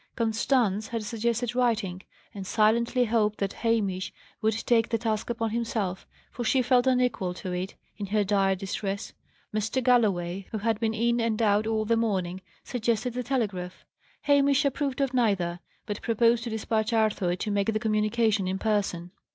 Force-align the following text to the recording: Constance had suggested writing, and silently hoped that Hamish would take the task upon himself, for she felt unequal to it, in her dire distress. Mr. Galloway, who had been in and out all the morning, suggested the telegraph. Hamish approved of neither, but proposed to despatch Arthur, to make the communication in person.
Constance 0.15 0.87
had 0.87 1.03
suggested 1.03 1.53
writing, 1.53 2.01
and 2.33 2.47
silently 2.47 3.05
hoped 3.05 3.37
that 3.37 3.53
Hamish 3.53 4.11
would 4.41 4.65
take 4.65 4.89
the 4.89 4.97
task 4.97 5.29
upon 5.29 5.51
himself, 5.51 6.07
for 6.31 6.43
she 6.43 6.63
felt 6.63 6.87
unequal 6.87 7.35
to 7.35 7.51
it, 7.51 7.75
in 7.97 8.07
her 8.07 8.23
dire 8.23 8.55
distress. 8.55 9.13
Mr. 9.53 9.83
Galloway, 9.83 10.47
who 10.51 10.57
had 10.57 10.79
been 10.79 10.95
in 10.95 11.21
and 11.21 11.39
out 11.39 11.67
all 11.67 11.85
the 11.85 11.95
morning, 11.97 12.41
suggested 12.63 13.13
the 13.13 13.21
telegraph. 13.21 13.85
Hamish 14.23 14.65
approved 14.65 15.01
of 15.01 15.13
neither, 15.13 15.59
but 15.85 16.01
proposed 16.01 16.43
to 16.45 16.49
despatch 16.49 16.93
Arthur, 16.93 17.35
to 17.35 17.51
make 17.51 17.71
the 17.71 17.77
communication 17.77 18.47
in 18.47 18.57
person. 18.57 19.11